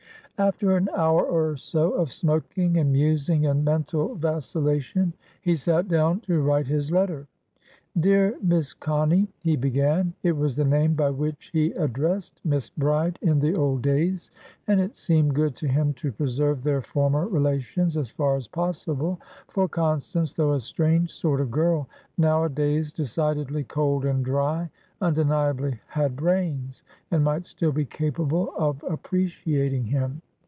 After 0.37 0.75
an 0.75 0.89
hour 0.97 1.23
or 1.23 1.55
so 1.55 1.91
of 1.91 2.11
smoking 2.11 2.75
and 2.77 2.91
musing 2.91 3.45
and 3.45 3.63
mental 3.63 4.15
vacillation, 4.15 5.13
he 5.39 5.55
sat 5.55 5.87
down 5.87 6.21
to 6.21 6.41
write 6.41 6.65
his 6.65 6.91
letter. 6.91 7.27
"Dear 7.99 8.35
Miss 8.41 8.73
Connie," 8.73 9.27
he 9.41 9.55
began. 9.55 10.13
It 10.23 10.35
was 10.35 10.55
the 10.55 10.65
name 10.65 10.95
by 10.95 11.11
which 11.11 11.51
he 11.53 11.73
addressed 11.73 12.41
Miss 12.43 12.71
Bride 12.71 13.19
in 13.21 13.37
the 13.39 13.53
old 13.53 13.83
days, 13.83 14.31
and 14.65 14.81
it 14.81 14.95
seemed 14.95 15.35
good 15.35 15.55
to 15.57 15.67
him 15.67 15.93
to 15.93 16.11
preserve 16.11 16.63
their 16.63 16.81
former 16.81 17.27
relations 17.27 17.95
as 17.95 18.09
far 18.09 18.35
as 18.35 18.47
possible; 18.47 19.21
for 19.47 19.69
Constance, 19.69 20.33
though 20.33 20.53
a 20.53 20.59
strange 20.59 21.11
sort 21.13 21.39
of 21.39 21.51
girl, 21.51 21.87
nowadays 22.17 22.91
decidedly 22.91 23.63
cold 23.63 24.05
and 24.05 24.25
dry, 24.25 24.67
undeniably 25.01 25.79
had 25.85 26.15
brains, 26.15 26.81
and 27.11 27.23
might 27.23 27.45
still 27.45 27.71
be 27.71 27.85
capable 27.85 28.51
of 28.57 28.83
appreciating 28.89 29.83
him. 29.85 30.19